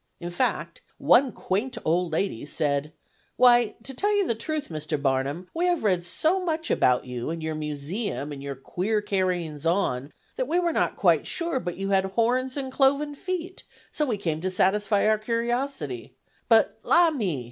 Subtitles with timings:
[0.19, 2.91] In fact, one quaint old lady said:
[3.35, 4.99] "Why, to tell you the truth, Mr.
[4.99, 9.63] Barnum, we have read so much about you, and your Museum and your queer carryings
[9.63, 13.95] on, that we were not quite sure but you had horns and cloven feet, and
[13.95, 16.15] so we came to satisfy our curiosity;
[16.49, 17.39] but, la, me!